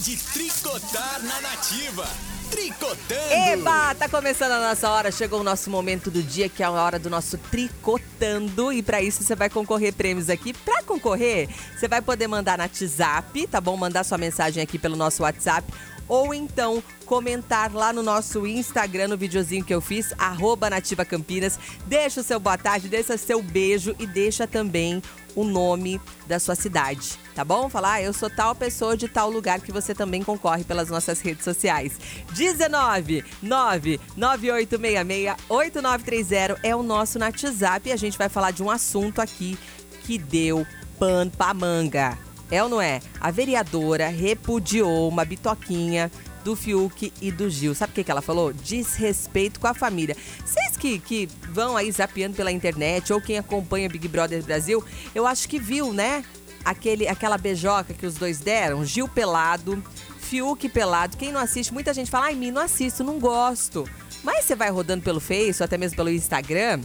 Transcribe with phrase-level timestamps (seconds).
[0.00, 2.06] de tricotar na nativa.
[2.50, 3.32] Tricotando!
[3.32, 5.10] Eba, tá começando a nossa hora.
[5.10, 8.72] Chegou o nosso momento do dia, que é a hora do nosso tricotando.
[8.72, 10.52] E para isso você vai concorrer prêmios aqui.
[10.52, 13.76] Para concorrer, você vai poder mandar na WhatsApp, tá bom?
[13.76, 15.66] Mandar sua mensagem aqui pelo nosso WhatsApp
[16.08, 21.58] ou então comentar lá no nosso Instagram, no videozinho que eu fiz, arroba Nativa Campinas.
[21.86, 25.02] Deixa o seu boa tarde, deixa seu beijo e deixa também
[25.38, 27.68] o nome da sua cidade, tá bom?
[27.68, 31.20] Falar, ah, eu sou tal pessoa de tal lugar que você também concorre pelas nossas
[31.20, 31.92] redes sociais.
[32.32, 39.20] 19 99866 8930 é o nosso WhatsApp e a gente vai falar de um assunto
[39.20, 39.56] aqui
[40.02, 40.66] que deu
[40.98, 42.18] pano pra manga.
[42.50, 43.00] É ou não é?
[43.20, 46.10] A vereadora repudiou uma bitoquinha
[46.44, 47.74] do Fiuk e do Gil.
[47.74, 48.52] Sabe o que, que ela falou?
[48.52, 50.16] Desrespeito com a família.
[50.44, 55.26] Vocês que, que vão aí zapeando pela internet ou quem acompanha Big Brother Brasil, eu
[55.26, 56.24] acho que viu, né?
[56.64, 59.82] Aquele, aquela beijoca que os dois deram, Gil pelado,
[60.20, 61.16] Fiuk pelado.
[61.16, 63.88] Quem não assiste, muita gente fala, ai, mim, não assisto, não gosto.
[64.22, 66.80] Mas você vai rodando pelo Face ou até mesmo pelo Instagram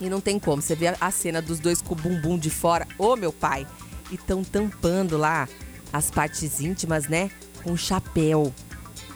[0.00, 0.62] e não tem como.
[0.62, 2.86] Você vê a cena dos dois com o bumbum de fora.
[2.98, 3.66] Ô, meu pai!
[4.12, 5.48] e estão tampando lá
[5.92, 7.30] as partes íntimas, né?
[7.64, 8.52] Com chapéu.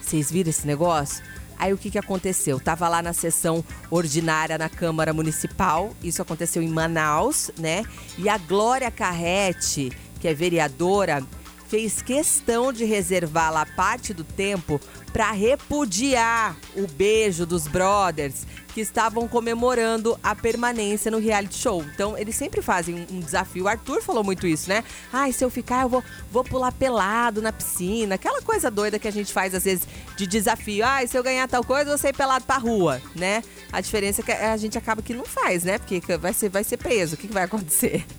[0.07, 1.25] Vocês viram esse negócio?
[1.59, 2.61] Aí o que, que aconteceu?
[2.61, 7.83] Tava lá na sessão ordinária na Câmara Municipal, isso aconteceu em Manaus, né?
[8.17, 9.91] E a Glória Carrete,
[10.21, 11.25] que é vereadora,
[11.67, 14.81] fez questão de reservar lá parte do tempo
[15.13, 21.83] para repudiar o beijo dos brothers que estavam comemorando a permanência no reality show.
[21.95, 23.65] Então, eles sempre fazem um desafio.
[23.65, 24.85] O Arthur falou muito isso, né?
[25.11, 28.17] Ai, se eu ficar, eu vou, vou pular pelado na piscina.
[28.17, 30.85] Aquela coisa doida que a gente faz, às vezes, de desafio.
[30.85, 33.43] Ai, se eu ganhar tal coisa, eu vou sair pelado pra rua, né?
[33.73, 35.79] A diferença é que a gente acaba que não faz, né?
[35.79, 37.15] Porque vai ser, vai ser preso.
[37.15, 38.05] O que, que vai acontecer?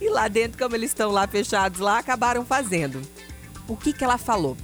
[0.00, 3.02] E lá dentro, como eles estão lá fechados lá, acabaram fazendo.
[3.66, 4.56] O que, que ela falou?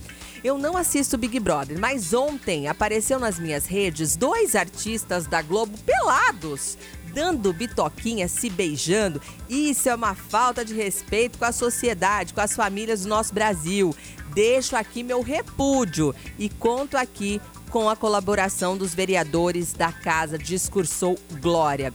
[0.45, 5.79] Eu não assisto Big Brother, mas ontem apareceu nas minhas redes dois artistas da Globo
[5.79, 6.77] pelados,
[7.15, 9.23] dando bitoquinha, se beijando.
[9.49, 13.97] Isso é uma falta de respeito com a sociedade, com as famílias do nosso Brasil.
[14.35, 17.41] Deixo aqui meu repúdio e conto aqui
[17.71, 21.91] com a colaboração dos vereadores da casa, discursou Glória.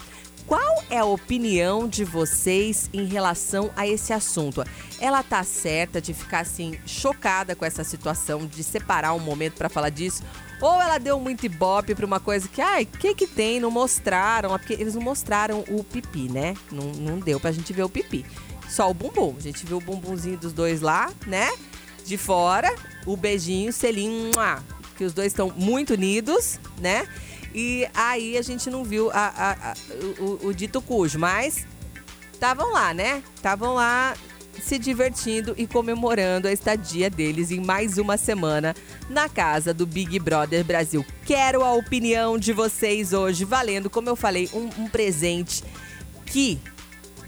[0.49, 4.63] Qual é a opinião de vocês em relação a esse assunto?
[4.99, 9.69] Ela tá certa de ficar assim chocada com essa situação de separar um momento para
[9.69, 10.23] falar disso?
[10.59, 13.59] Ou ela deu muito ibope pra uma coisa que, ai, o que que tem?
[13.59, 14.49] Não mostraram.
[14.57, 16.55] Porque eles não mostraram o pipi, né?
[16.71, 18.25] Não, não deu pra gente ver o pipi.
[18.67, 19.35] Só o bumbum.
[19.37, 21.47] A gente viu o bumbumzinho dos dois lá, né?
[22.03, 22.73] De fora.
[23.05, 24.31] O beijinho, selinho,
[24.97, 27.07] que os dois estão muito unidos, né?
[27.53, 29.75] E aí a gente não viu a, a, a,
[30.19, 31.65] o, o dito cujo, mas
[32.31, 33.23] estavam lá, né?
[33.35, 34.15] Estavam lá
[34.61, 38.75] se divertindo e comemorando a estadia deles em mais uma semana
[39.09, 41.05] na casa do Big Brother Brasil.
[41.25, 45.63] Quero a opinião de vocês hoje, valendo, como eu falei, um, um presente
[46.25, 46.59] que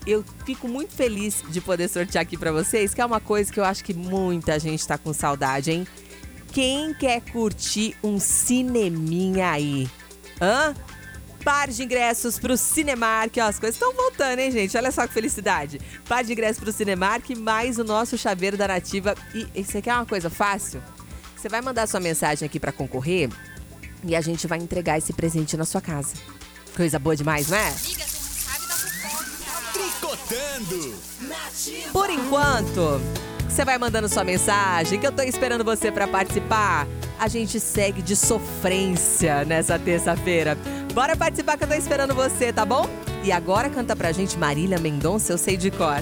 [0.05, 3.59] eu fico muito feliz de poder sortear aqui para vocês, que é uma coisa que
[3.59, 5.87] eu acho que muita gente tá com saudade, hein?
[6.51, 9.89] Quem quer curtir um cineminha aí?
[10.41, 10.73] Hã?
[11.43, 13.37] Par de ingressos pro Cinemark.
[13.37, 14.75] Ó, as coisas estão voltando, hein, gente?
[14.75, 15.79] Olha só que felicidade.
[16.07, 19.15] Par de ingressos pro Cinemark, mais o nosso chaveiro da Nativa.
[19.33, 20.81] E isso aqui é uma coisa fácil?
[21.35, 23.29] Você vai mandar sua mensagem aqui para concorrer
[24.03, 26.13] e a gente vai entregar esse presente na sua casa.
[26.75, 27.73] Coisa boa demais, né?
[29.73, 30.95] Tricotando!
[31.91, 33.01] Por enquanto,
[33.47, 36.87] você vai mandando sua mensagem, que eu tô esperando você para participar
[37.21, 40.57] a gente segue de sofrência nessa terça-feira.
[40.91, 42.89] Bora participar que eu tô esperando você, tá bom?
[43.23, 46.01] E agora canta pra gente Marília Mendonça, eu sei de cor.